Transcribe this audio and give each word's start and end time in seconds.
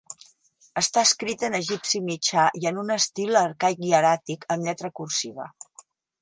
Està 0.79 1.01
escrit 1.07 1.43
en 1.49 1.57
egipci 1.57 2.01
mitjà 2.07 2.45
i 2.61 2.69
en 2.71 2.79
un 2.85 2.89
estil 2.97 3.37
arcaic 3.43 3.85
hieràtic, 3.91 4.49
amb 4.57 4.67
lletra 4.71 4.93
cursiva. 5.03 5.47